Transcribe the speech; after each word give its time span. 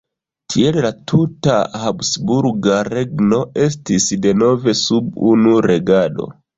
Tiel 0.53 0.79
la 0.85 0.89
tuta 1.11 1.57
habsburga 1.83 2.79
regno 2.91 3.45
estis 3.69 4.11
denove 4.27 4.79
sub 4.85 5.25
unu 5.33 5.59
regado. 5.73 6.33